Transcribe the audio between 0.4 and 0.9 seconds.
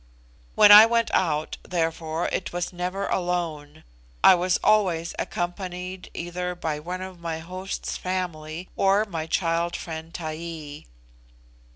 When I